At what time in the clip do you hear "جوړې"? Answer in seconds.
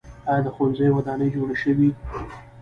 1.35-1.55